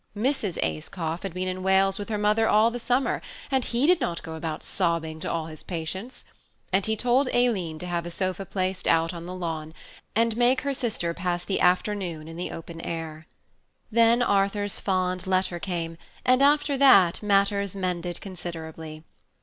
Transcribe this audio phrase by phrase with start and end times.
[0.17, 0.57] Mrs.
[0.63, 4.23] Ayscough had been in Wales with her mother all the summer, and he did not
[4.23, 6.25] go about sobbing to all his patients;
[6.73, 9.75] and he told Aileen to have a sofa placed out on the lawn,
[10.15, 13.27] and make her sister pass the afternoon in the open air.
[13.91, 19.03] Then Arthur's fond letter came, and after that matters mended considerably.